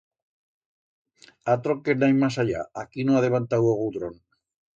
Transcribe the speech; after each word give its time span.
Atro 1.53 1.75
que 1.83 1.95
n'hai 1.99 2.15
mas 2.23 2.39
allá, 2.45 2.65
allí 2.85 3.07
no 3.11 3.19
ha 3.21 3.23
levantau 3.27 3.71
o 3.75 3.77
gudrón. 3.85 4.19